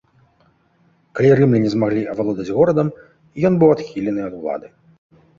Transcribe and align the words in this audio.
Калі 1.17 1.27
рымляне 1.39 1.69
змаглі 1.73 2.01
авалодаць 2.13 2.45
горадам, 2.59 2.87
ён 3.51 3.59
быў 3.65 3.69
адхілены 3.75 4.21
ад 4.29 4.33
улады. 4.39 4.67